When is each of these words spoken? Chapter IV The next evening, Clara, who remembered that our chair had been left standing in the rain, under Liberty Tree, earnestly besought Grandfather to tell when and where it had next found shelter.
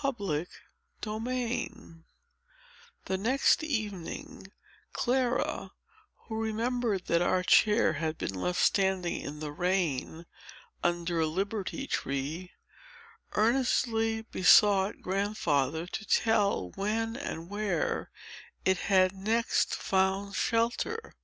Chapter 0.00 0.46
IV 1.02 1.98
The 3.04 3.18
next 3.18 3.62
evening, 3.62 4.50
Clara, 4.94 5.72
who 6.24 6.42
remembered 6.42 7.04
that 7.08 7.20
our 7.20 7.42
chair 7.42 7.92
had 7.92 8.16
been 8.16 8.32
left 8.32 8.60
standing 8.62 9.20
in 9.20 9.40
the 9.40 9.52
rain, 9.52 10.24
under 10.82 11.22
Liberty 11.26 11.86
Tree, 11.86 12.52
earnestly 13.32 14.22
besought 14.22 15.02
Grandfather 15.02 15.86
to 15.86 16.06
tell 16.06 16.70
when 16.70 17.14
and 17.14 17.50
where 17.50 18.10
it 18.64 18.78
had 18.88 19.12
next 19.14 19.74
found 19.74 20.34
shelter. 20.34 21.14